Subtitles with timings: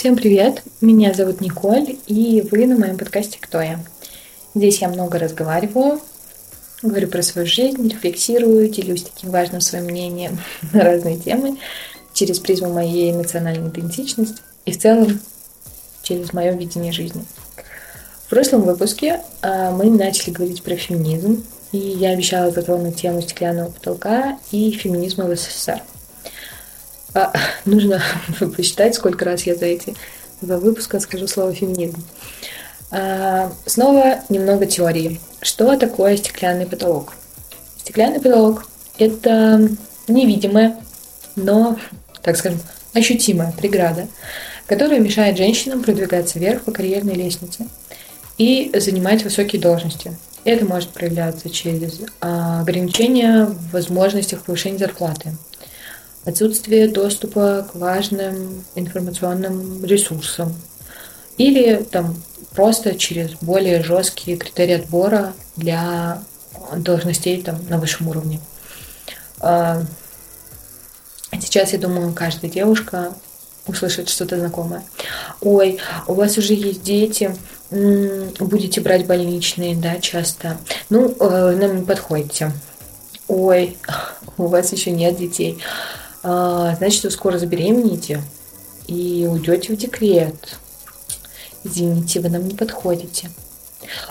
[0.00, 0.62] Всем привет!
[0.80, 3.78] Меня зовут Николь, и вы на моем подкасте «Кто я?».
[4.54, 6.00] Здесь я много разговариваю,
[6.80, 10.38] говорю про свою жизнь, рефлексирую, делюсь таким важным своим мнением
[10.72, 11.58] на разные темы
[12.14, 15.20] через призму моей эмоциональной идентичности и в целом
[16.02, 17.22] через мое видение жизни.
[18.24, 23.70] В прошлом выпуске а, мы начали говорить про феминизм, и я обещала затронуть тему стеклянного
[23.70, 25.82] потолка и феминизма в СССР.
[27.14, 27.32] А,
[27.64, 28.02] нужно
[28.56, 29.94] посчитать, сколько раз я за эти
[30.40, 32.02] два выпуска скажу слово феминизм.
[32.90, 35.20] А, снова немного теории.
[35.40, 37.14] Что такое стеклянный потолок?
[37.78, 38.66] Стеклянный потолок–
[38.98, 39.68] это
[40.08, 40.76] невидимая,
[41.36, 41.78] но,
[42.22, 42.60] так скажем,
[42.92, 44.06] ощутимая преграда,
[44.66, 47.66] которая мешает женщинам продвигаться вверх по карьерной лестнице
[48.38, 50.16] и занимать высокие должности.
[50.44, 55.34] Это может проявляться через а, ограничение в возможностях повышения зарплаты,
[56.24, 60.54] отсутствие доступа к важным информационным ресурсам
[61.38, 62.16] или там
[62.54, 66.22] просто через более жесткие критерии отбора для
[66.76, 68.40] должностей там, на высшем уровне.
[69.40, 69.82] А,
[71.32, 73.14] сейчас, я думаю, каждая девушка
[73.66, 74.82] услышит что-то знакомое.
[75.40, 77.34] Ой, у вас уже есть дети,
[77.70, 80.58] будете брать больничные, да, часто.
[80.88, 82.52] Ну, э, нам не подходите.
[83.28, 83.78] Ой,
[84.36, 85.62] у вас еще нет детей.
[86.22, 88.22] А, значит, вы скоро забеременеете
[88.86, 90.58] и уйдете в декрет.
[91.64, 93.30] Извините, вы нам не подходите.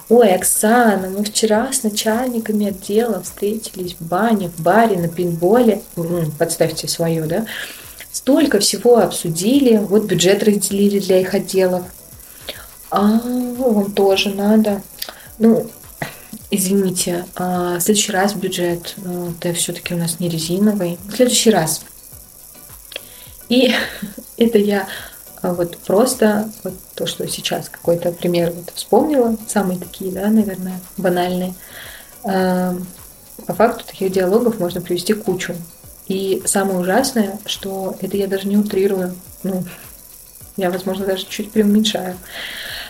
[0.10, 5.82] Ой, Оксана, мы вчера с начальниками отдела встретились в бане, в баре, на пинболе.
[6.38, 7.46] Подставьте свое, да?
[8.12, 11.84] Столько всего обсудили, вот бюджет разделили для их отделов.
[12.90, 14.82] А, вам тоже надо.
[15.38, 15.70] Ну,
[16.50, 20.98] извините, а в следующий раз бюджет, ну, это все-таки у нас не резиновый.
[21.08, 21.82] В следующий раз.
[23.50, 23.74] И
[24.38, 24.88] это я
[25.42, 30.80] а, вот просто вот то, что сейчас какой-то пример вот вспомнила, самые такие, да, наверное,
[30.98, 31.54] банальные.
[32.24, 32.76] А,
[33.46, 35.56] по факту таких диалогов можно привести кучу.
[36.08, 39.16] И самое ужасное, что это я даже не утрирую.
[39.44, 39.64] Ну,
[40.58, 42.18] я, возможно, даже чуть преуменьшаю.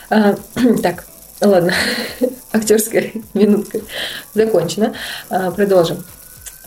[0.09, 0.35] А,
[0.81, 1.05] так,
[1.41, 1.73] ладно,
[2.51, 3.81] актерская минутка
[4.33, 4.95] закончена.
[5.29, 6.03] А, продолжим.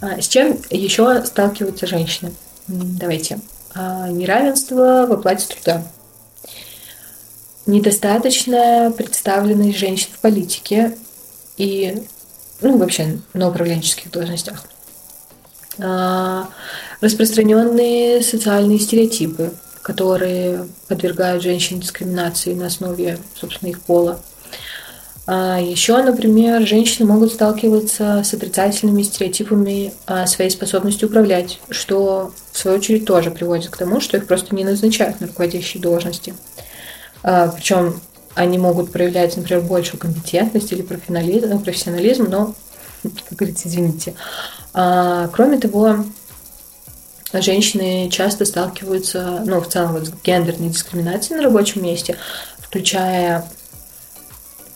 [0.00, 2.32] А, с чем еще сталкиваются женщины?
[2.68, 3.40] Давайте.
[3.74, 5.82] А, неравенство в оплате труда.
[7.66, 10.96] Недостаточная представленность женщин в политике
[11.56, 12.02] и
[12.60, 14.64] ну, вообще на управленческих должностях.
[15.78, 16.48] А,
[17.00, 24.20] распространенные социальные стереотипы, которые подвергают женщин дискриминации на основе, собственно, их пола.
[25.34, 29.94] А еще, например, женщины могут сталкиваться с отрицательными стереотипами
[30.26, 34.62] своей способности управлять, что в свою очередь тоже приводит к тому, что их просто не
[34.62, 36.34] назначают на руководящие должности.
[37.22, 37.98] А, Причем
[38.34, 42.54] они могут проявлять, например, большую компетентность или профессионализм, но,
[43.02, 44.12] как говорится, извините.
[44.74, 46.04] А, кроме того,
[47.32, 52.18] женщины часто сталкиваются, ну, в целом, вот, с гендерной дискриминацией на рабочем месте,
[52.58, 53.46] включая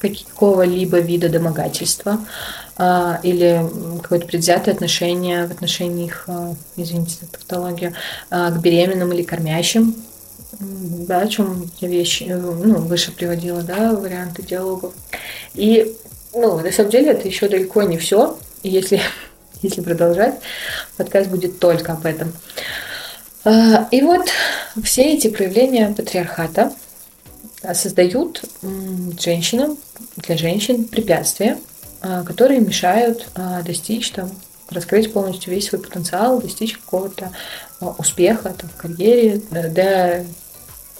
[0.08, 2.20] какого-либо вида домогательства
[2.76, 3.62] а, или
[4.02, 7.94] какое-то предвзятое отношение в отношении их, а, извините за тавтологию,
[8.30, 9.94] а, к беременным или кормящим,
[10.60, 14.94] да, о чем я вещи, ну, выше приводила, да, варианты диалогов.
[15.54, 15.94] И,
[16.32, 18.38] ну, на самом деле это еще далеко не все.
[18.62, 19.00] Если,
[19.62, 20.34] если продолжать,
[20.96, 22.32] подкаст будет только об этом.
[23.92, 24.26] И вот
[24.82, 26.72] все эти проявления патриархата–
[27.74, 28.44] создают
[29.18, 29.78] женщинам,
[30.16, 31.58] для женщин препятствия,
[32.00, 34.30] а, которые мешают а, достичь там,
[34.70, 37.30] раскрыть полностью весь свой потенциал, достичь какого-то
[37.98, 40.24] успеха там, в карьере, да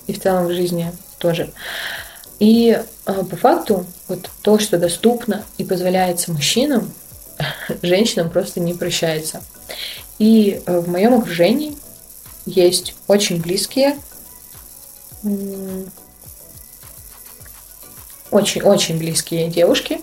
[0.07, 1.51] и в целом в жизни тоже.
[2.39, 6.93] И по факту вот то, что доступно и позволяется мужчинам,
[7.83, 9.43] женщинам просто не прощается.
[10.19, 11.77] И в моем окружении
[12.45, 13.97] есть очень близкие
[18.31, 20.01] очень-очень близкие девушки,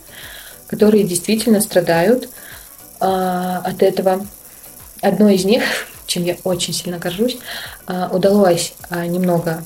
[0.68, 2.30] которые действительно страдают
[3.00, 4.26] а, от этого.
[5.02, 5.64] Одной из них,
[6.08, 7.38] чем я очень сильно горжусь,
[7.88, 9.66] а, удалось а, немного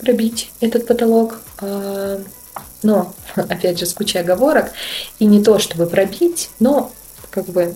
[0.00, 2.20] пробить этот потолок, а,
[2.82, 4.72] но, опять же, с кучей оговорок,
[5.18, 6.92] и не то чтобы пробить, но
[7.30, 7.74] как бы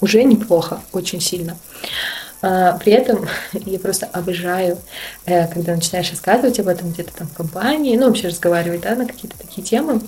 [0.00, 1.56] уже неплохо, очень сильно.
[1.82, 4.78] А, при этом я просто обожаю,
[5.26, 9.06] э, когда начинаешь рассказывать об этом где-то там в компании, ну, вообще разговаривать, да, на
[9.06, 10.00] какие-то такие темы,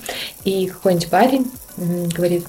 [0.44, 2.46] и какой-нибудь парень говорит,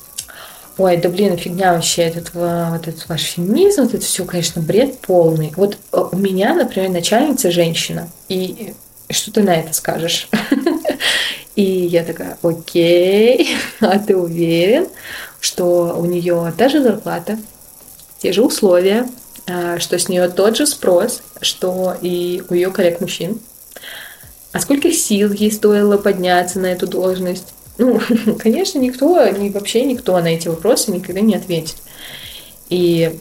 [0.78, 5.00] ой, да блин, фигня вообще, этот, вот этот ваш феминизм, вот это все, конечно, бред
[5.00, 5.54] полный.
[5.56, 8.74] Вот э, у меня, например, начальница женщина, и
[9.10, 10.30] что ты на это скажешь?
[11.56, 14.88] И я такая, окей, а ты уверен,
[15.40, 17.40] что у нее та же зарплата,
[18.20, 19.10] те же условия, а,
[19.48, 23.40] что с нее тот же спрос, что и у ее коллег мужчин.
[24.52, 27.54] А сколько сил ей стоило подняться на эту должность?
[27.78, 28.02] Ну,
[28.40, 31.78] конечно, никто, ни, вообще никто на эти вопросы никогда не ответит.
[32.70, 33.20] И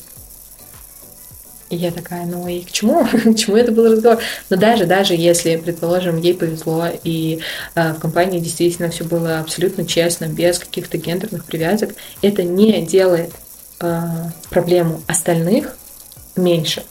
[1.69, 3.05] и я такая, ну и к чему?
[3.07, 4.23] к чему это был разговор?
[4.51, 7.41] Но даже, даже если, предположим, ей повезло, и
[7.75, 11.91] э, в компании действительно все было абсолютно честно, без каких-то гендерных привязок,
[12.23, 13.33] это не делает
[13.81, 14.01] э,
[14.49, 15.77] проблему остальных
[16.37, 16.85] меньше.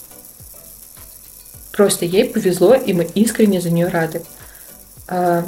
[1.72, 4.24] Просто ей повезло, и мы искренне за нее рады.
[5.08, 5.44] Э,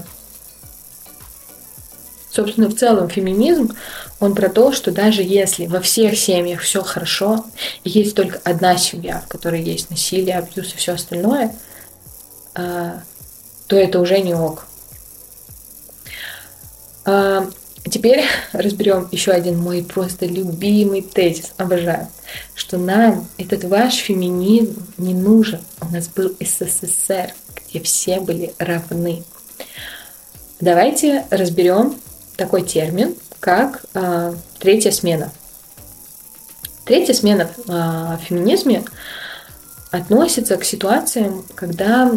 [2.29, 3.75] собственно, в целом феминизм,
[4.19, 7.45] он про то, что даже если во всех семьях все хорошо,
[7.83, 11.55] и есть только одна семья, в которой есть насилие, абьюз и все остальное,
[12.55, 13.01] а,
[13.67, 14.65] то это уже не ок.
[17.05, 17.47] А,
[17.89, 18.23] теперь
[18.53, 22.07] разберем еще один мой просто любимый тезис, обожаю,
[22.55, 25.59] что нам этот ваш феминизм не нужен.
[25.81, 29.23] У нас был СССР, где все были равны.
[30.59, 31.95] Давайте разберем
[32.35, 35.31] такой термин, как э, третья смена.
[36.85, 38.83] Третья смена э, в феминизме
[39.91, 42.11] относится к ситуациям, когда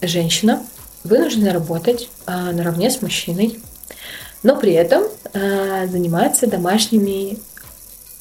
[0.00, 0.62] женщина
[1.04, 3.60] вынуждена работать э, наравне с мужчиной,
[4.46, 5.02] но при этом
[5.32, 7.36] э, заниматься домашними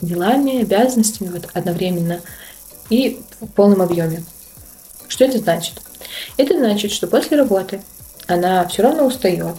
[0.02, 2.20] делами, обязанностями вот одновременно
[2.90, 4.24] и в полном объеме.
[5.08, 5.76] Что это значит?
[6.38, 7.80] Это значит, что после работы
[8.26, 9.58] она все равно устает,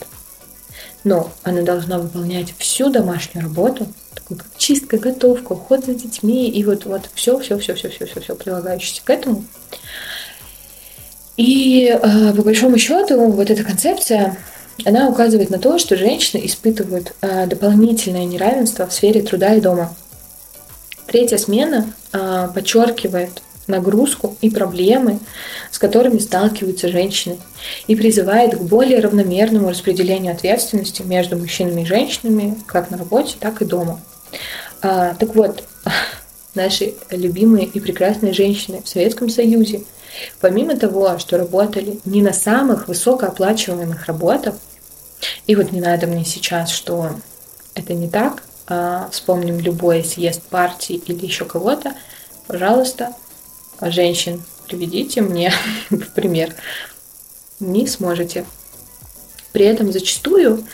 [1.04, 6.64] но она должна выполнять всю домашнюю работу, такую как чистка, готовка, уход за детьми и
[6.64, 9.44] вот, вот все, все, все, все, все, все, все прилагающееся к этому.
[11.36, 14.36] И э, по большому счету вот эта концепция,
[14.84, 19.94] она указывает на то, что женщины испытывают э, дополнительное неравенство в сфере труда и дома.
[21.06, 25.18] Третья смена э, подчеркивает нагрузку и проблемы,
[25.70, 27.38] с которыми сталкиваются женщины,
[27.86, 33.62] и призывает к более равномерному распределению ответственности между мужчинами и женщинами как на работе, так
[33.62, 34.00] и дома.
[34.82, 35.64] А, так вот,
[36.56, 39.82] наши любимые и прекрасные женщины в Советском Союзе,
[40.40, 44.54] помимо того, что работали не на самых высокооплачиваемых работах,
[45.46, 47.10] и вот не надо мне сейчас, что
[47.74, 51.94] это не так, а вспомним любой съезд партии или еще кого-то,
[52.46, 53.12] пожалуйста,
[53.80, 55.52] женщин приведите мне
[55.90, 56.54] в пример.
[57.60, 58.44] Не сможете.
[59.52, 60.66] При этом зачастую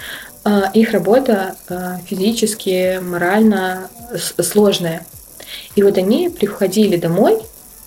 [0.45, 3.89] а, их работа а, физически, морально
[4.41, 5.07] сложная.
[5.75, 7.43] И вот они приходили домой,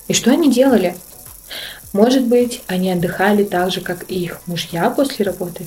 [0.08, 0.96] и что они делали?
[1.94, 5.66] Может быть, они отдыхали так же, как и их мужья после работы?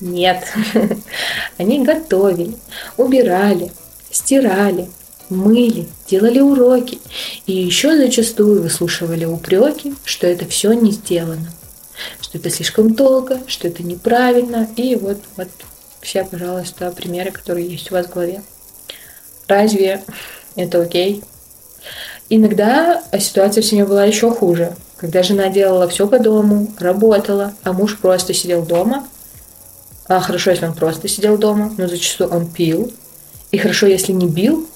[0.00, 0.44] Нет.
[1.58, 2.54] Они готовили,
[2.96, 3.70] убирали,
[4.10, 4.88] стирали,
[5.28, 6.98] мыли, делали уроки
[7.46, 11.52] и еще зачастую выслушивали упреки, что это все не сделано,
[12.20, 14.68] что это слишком долго, что это неправильно.
[14.76, 15.48] И вот, вот
[16.00, 18.42] все, пожалуйста, примеры, которые есть у вас в голове.
[19.50, 20.04] Разве
[20.54, 21.24] это окей?
[22.28, 27.72] Иногда ситуация в семье была еще хуже, когда жена делала все по дому, работала, а
[27.72, 29.08] муж просто сидел дома.
[30.06, 32.92] А хорошо, если он просто сидел дома, но зачастую он пил.
[33.50, 34.68] И хорошо, если не бил,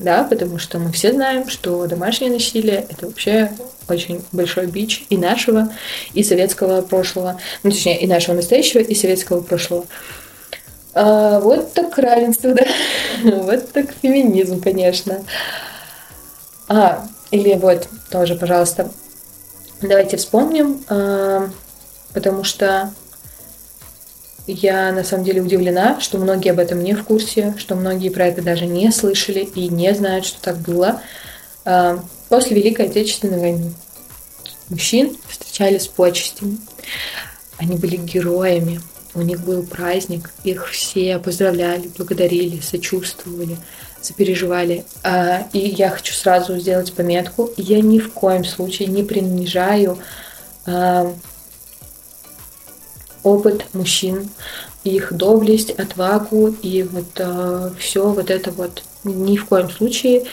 [0.00, 3.52] да, потому что мы все знаем, что домашнее насилие– это вообще
[3.88, 5.72] очень большой бич и нашего,
[6.14, 9.86] и советского прошлого, ну, точнее, и нашего настоящего, и советского прошлого.
[10.98, 12.64] А, вот так равенство, да,
[13.22, 15.22] вот так феминизм, конечно.
[16.68, 18.90] А, или вот тоже, пожалуйста,
[19.82, 21.50] давайте вспомним, а,
[22.14, 22.94] потому что
[24.46, 28.28] я на самом деле удивлена, что многие об этом не в курсе, что многие про
[28.28, 31.02] это даже не слышали и не знают, что так было.
[31.66, 33.74] А, после Великой Отечественной войны
[34.70, 36.56] мужчин встречали с почестями.
[37.58, 38.80] Они были героями,
[39.16, 43.56] у них был праздник, их все поздравляли, благодарили, сочувствовали,
[44.00, 44.84] сопереживали.
[45.02, 49.98] А, и я хочу сразу сделать пометку, я ни в коем случае не принижаю
[50.66, 51.12] а,
[53.22, 54.28] опыт мужчин,
[54.84, 60.26] их доблесть, отвагу и вот э, все вот это вот ни в коем случае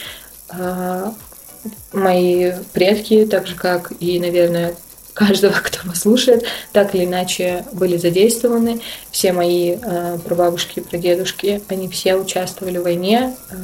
[1.92, 4.76] мои предки, так же как и, наверное,
[5.14, 8.82] каждого, кто вас слушает, так или иначе были задействованы.
[9.12, 13.36] Все мои э, прабабушки, прадедушки, они все участвовали в войне.
[13.50, 13.56] Э,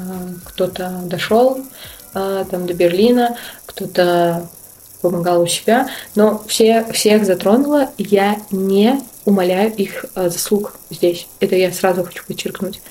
[0.46, 1.60] кто-то дошел
[2.14, 4.48] э, там до Берлина, кто-то
[5.02, 11.28] помогала у себя, но все, всех затронула, я не умоляю их а, заслуг здесь.
[11.40, 12.82] Это я сразу хочу подчеркнуть.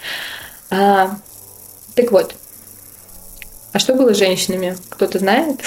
[0.70, 1.18] А,
[1.94, 2.34] так вот,
[3.72, 4.76] а что было с женщинами?
[4.88, 5.60] Кто-то знает?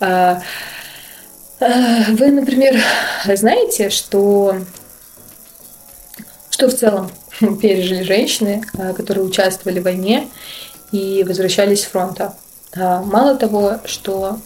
[1.60, 2.80] А, вы, например,
[3.26, 4.56] знаете, что,
[6.48, 7.10] что в целом
[7.60, 10.28] пережили женщины, а, которые участвовали в войне
[10.90, 12.34] и возвращались с фронта?
[12.74, 14.38] Мало того, что,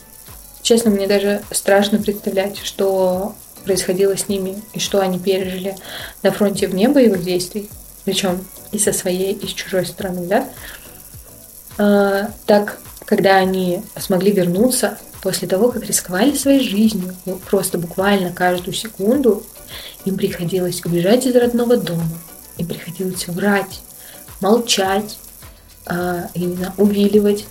[0.62, 5.76] честно, мне даже страшно представлять, что происходило с ними и что они пережили
[6.22, 7.68] на фронте вне боевых действий,
[8.06, 10.26] причем и со своей, и с чужой стороны,
[11.76, 18.30] да, так, когда они смогли вернуться после того, как рисковали своей жизнью, ну, просто буквально
[18.30, 19.42] каждую секунду,
[20.04, 22.18] им приходилось убежать из родного дома,
[22.58, 23.80] им приходилось врать,
[24.42, 25.18] молчать,
[25.86, 27.46] а, именно увиливать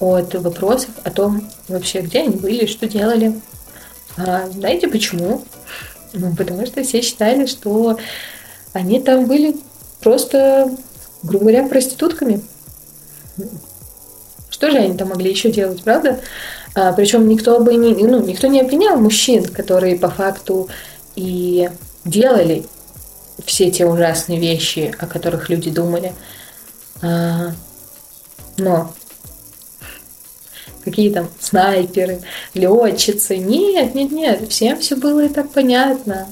[0.00, 3.40] от вопросов о том вообще, где они были, что делали.
[4.16, 5.44] А, знаете почему?
[6.12, 7.98] Ну, потому что все считали, что
[8.72, 9.56] они там были
[10.00, 10.76] просто,
[11.22, 12.42] грубо говоря, проститутками.
[14.56, 16.18] Что же они там могли еще делать, правда?
[16.74, 20.70] А, причем никто бы не, ну, никто не обвинял мужчин, которые по факту
[21.14, 21.68] и
[22.06, 22.64] делали
[23.44, 26.14] все те ужасные вещи, о которых люди думали.
[27.02, 27.52] А,
[28.56, 28.94] но
[30.82, 32.22] какие там снайперы,
[32.54, 33.36] летчицы.
[33.36, 36.28] Нет, нет, нет, всем все было и так понятно.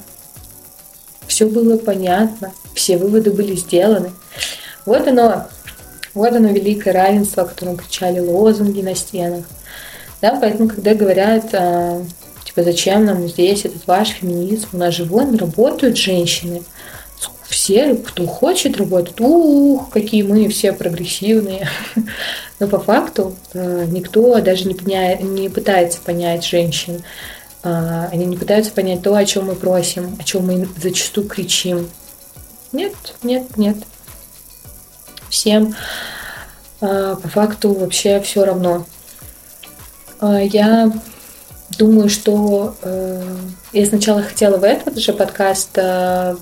[1.27, 4.13] Все было понятно, все выводы были сделаны.
[4.87, 5.47] Вот оно,
[6.15, 9.45] вот оно великое равенство, о котором кричали лозунги на стенах.
[10.21, 12.01] Да, поэтому, когда говорят, а,
[12.45, 16.63] типа, зачем нам здесь этот ваш феминизм, у нас же вон работают женщины,
[17.47, 21.67] все, кто хочет работать, ух, какие мы все прогрессивные.
[22.59, 25.15] Но по факту э, никто даже не, поня...
[25.17, 27.03] не пытается понять женщин.
[27.63, 31.87] А, они не пытаются понять то, о чем мы просим, о чем мы зачастую кричим.
[32.71, 32.93] Нет,
[33.23, 33.77] нет, нет.
[35.29, 35.75] Всем
[36.81, 38.85] а, по факту вообще все равно.
[40.19, 40.91] А, я
[41.77, 43.23] думаю, что э,
[43.73, 46.35] я сначала хотела в этот же подкаст э,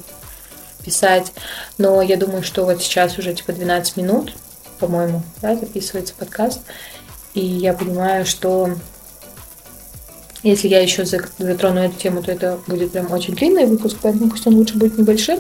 [0.83, 1.31] писать,
[1.77, 4.33] но я думаю, что вот сейчас уже типа 12 минут,
[4.79, 6.59] по-моему, да, записывается подкаст,
[7.33, 8.71] и я понимаю, что
[10.43, 14.45] если я еще затрону эту тему, то это будет прям очень длинный выпуск, поэтому пусть
[14.45, 15.39] он лучше будет небольшим.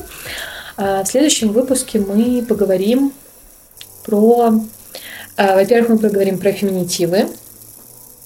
[0.77, 3.13] А в следующем выпуске мы поговорим
[4.03, 4.61] про...
[5.35, 7.27] А, во-первых, мы поговорим про феминитивы,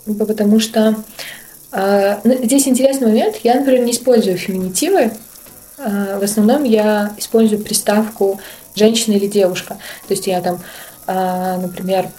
[0.05, 0.95] потому что
[1.71, 3.37] а, ну, здесь интересный момент.
[3.43, 5.11] Я, например, не использую феминитивы,
[5.77, 8.39] а, в основном я использую приставку
[8.75, 9.77] женщина или девушка.
[10.07, 10.59] То есть я там,
[11.07, 12.09] например,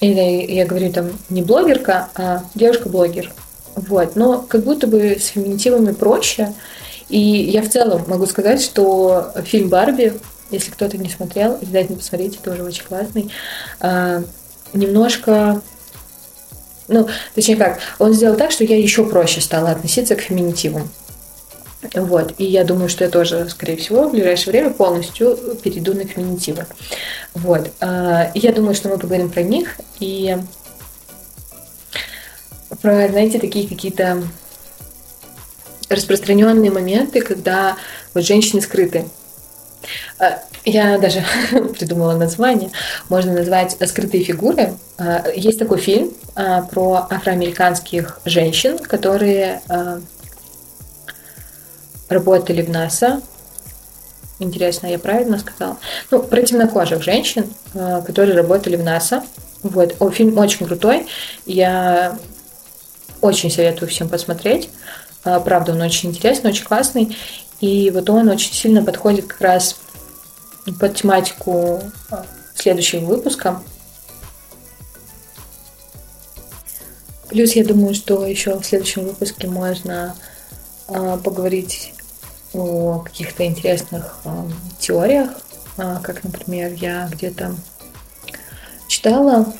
[0.00, 3.32] или я говорю там не блогерка, а девушка-блогер.
[3.76, 4.16] Вот.
[4.16, 6.52] Но как будто бы с феминитивами проще.
[7.08, 10.14] И я в целом могу сказать, что фильм «Барби»,
[10.50, 13.30] если кто-то не смотрел, обязательно посмотрите, тоже очень классный,
[13.80, 14.22] а,
[14.72, 15.62] немножко
[16.88, 20.90] ну, точнее как, он сделал так, что я еще проще стала относиться к феминитивам.
[21.92, 22.34] Вот.
[22.38, 26.66] И я думаю, что я тоже, скорее всего, в ближайшее время полностью перейду на феминитивы.
[27.34, 27.70] Вот.
[27.80, 30.36] А, и я думаю, что мы поговорим про них и
[32.80, 34.22] про, знаете, такие какие-то
[35.88, 37.76] распространенные моменты, когда
[38.14, 39.04] вот женщины скрыты.
[40.18, 41.24] А, я даже
[41.78, 42.70] придумала название.
[43.08, 44.74] Можно назвать «Скрытые фигуры».
[44.98, 46.12] А, есть такой фильм
[46.70, 49.62] про афроамериканских женщин, которые
[52.08, 53.20] работали в НАСА.
[54.38, 55.76] Интересно, я правильно сказала?
[56.10, 59.22] Ну, про темнокожих женщин, э, которые работали в НАСА.
[59.62, 59.94] Вот.
[60.00, 61.06] О, фильм очень крутой.
[61.46, 62.18] Я
[63.20, 64.70] очень советую всем посмотреть.
[65.24, 67.16] Э, правда, он очень интересный, очень классный.
[67.64, 69.76] И вот он очень сильно подходит как раз
[70.78, 71.80] под тематику
[72.10, 72.22] э,
[72.54, 73.62] следующего выпуска.
[77.30, 80.14] Плюс я думаю, что еще в следующем выпуске можно
[80.86, 81.94] поговорить
[82.52, 84.30] о каких-то интересных э,
[84.78, 85.30] теориях,
[85.76, 87.56] как, например, я где-то
[88.88, 89.54] читала,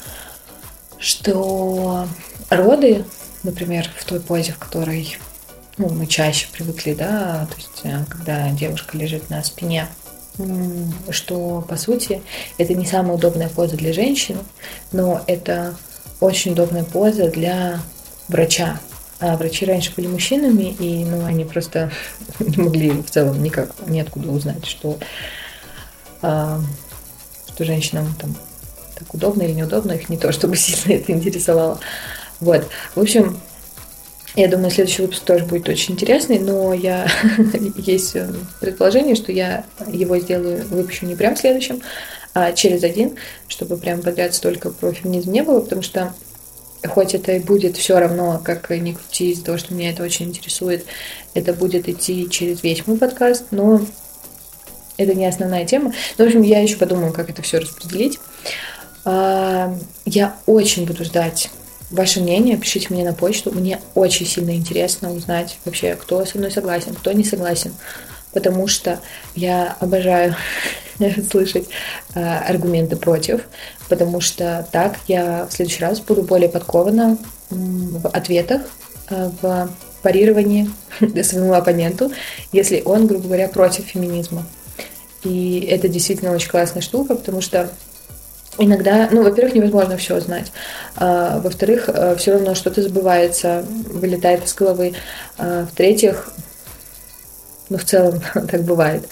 [0.99, 2.07] что
[2.51, 3.07] роды,
[3.43, 5.17] например, в той позе, в которой
[5.77, 9.89] ну, мы чаще привыкли, да, то есть э, когда девушка лежит на спине,
[11.11, 12.23] что по сути
[12.59, 14.41] это не самая удобная поза для женщины,
[14.93, 15.77] но это
[16.21, 17.81] очень удобная поза для
[18.29, 18.81] врача,
[19.21, 21.91] а врачи раньше были мужчинами, и ну, они просто
[22.39, 24.99] не могли в целом никак, неоткуда узнать, что,
[26.23, 26.61] а,
[27.49, 28.35] что женщинам там
[28.97, 31.81] так удобно или неудобно, их не то, чтобы сильно это интересовало.
[32.41, 32.67] Вот.
[32.95, 33.41] В общем,
[34.37, 37.07] Я думаю, следующий выпуск тоже будет очень интересный, но я
[37.77, 38.29] есть э,
[38.61, 41.81] предположение, что я его сделаю, выпущу не прям следующим,
[42.35, 46.13] а через один, чтобы прям подряд столько про феминизм не было, потому что
[46.85, 50.27] хоть это и будет все равно, как ни крути, из-за того, что меня это очень
[50.27, 50.85] интересует,
[51.35, 53.81] это будет идти через весь мой подкаст, но
[54.97, 55.93] это не основная тема.
[56.19, 58.19] Ну, в общем, я еще подумаю, как это все распределить.
[59.05, 61.51] А, я очень буду ждать
[61.95, 63.53] ваше мнение, пишите мне на почту.
[63.53, 67.75] Мне очень сильно интересно узнать вообще, кто со мной согласен, кто не согласен.
[68.33, 69.01] Потому что
[69.35, 70.35] я обожаю
[71.31, 71.69] слышать
[72.15, 73.43] э, аргументы против,
[73.89, 77.17] потому что так я в следующий раз буду более подкована
[77.51, 78.63] в ответах,
[79.11, 79.71] э, в
[80.03, 80.69] парировании
[81.23, 82.13] своему оппоненту,
[82.53, 84.45] если он, грубо говоря, против феминизма.
[85.23, 87.71] И это действительно очень классная штука, потому что
[88.59, 90.53] иногда, ну, во-первых, невозможно все знать,
[90.97, 94.95] а, во-вторых, э, все равно что-то забывается, вылетает из головы,
[95.39, 96.33] а, в-третьих,
[97.69, 99.09] ну, в целом так бывает.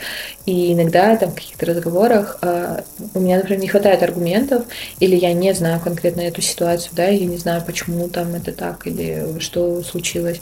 [0.47, 2.83] И иногда там в каких-то разговорах э,
[3.15, 4.65] у меня, например, не хватает аргументов,
[5.01, 8.87] или я не знаю конкретно эту ситуацию, да, я не знаю, почему там это так,
[8.87, 10.41] или что случилось.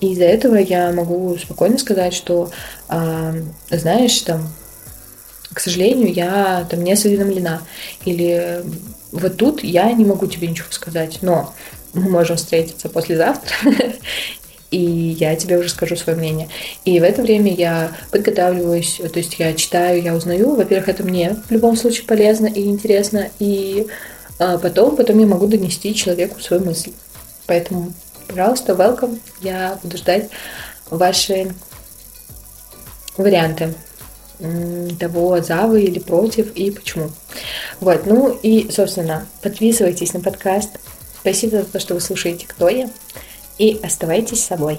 [0.00, 2.50] И из-за этого я могу спокойно сказать, что,
[2.88, 4.48] э, знаешь, там,
[5.58, 7.62] к сожалению, я там не осведомлена.
[8.04, 8.62] Или
[9.10, 11.52] вот тут я не могу тебе ничего сказать, но
[11.94, 13.56] мы можем встретиться послезавтра,
[14.70, 14.78] и
[15.18, 16.48] я тебе уже скажу свое мнение.
[16.84, 20.54] И в это время я подготавливаюсь, то есть я читаю, я узнаю.
[20.54, 23.88] Во-первых, это мне в любом случае полезно и интересно, и
[24.38, 26.92] а потом, потом я могу донести человеку свою мысль.
[27.46, 27.92] Поэтому,
[28.28, 29.18] пожалуйста, welcome.
[29.40, 30.28] Я буду ждать
[30.88, 31.52] ваши
[33.16, 33.74] варианты
[34.98, 37.10] того, за вы или против, и почему.
[37.80, 40.70] Вот, ну и, собственно, подписывайтесь на подкаст.
[41.20, 42.88] Спасибо за то, что вы слушаете «Кто я?»
[43.58, 44.78] и оставайтесь собой.